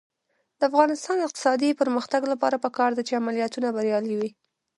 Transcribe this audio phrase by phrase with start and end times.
[0.59, 4.29] د افغانستان د اقتصادي پرمختګ لپاره پکار ده چې عملیاتونه بریالي وي.